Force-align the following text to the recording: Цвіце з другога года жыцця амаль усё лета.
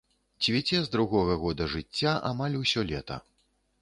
Цвіце 0.45 0.79
з 0.85 0.91
другога 0.95 1.35
года 1.43 1.67
жыцця 1.75 2.17
амаль 2.31 2.59
усё 2.65 2.89
лета. 2.93 3.23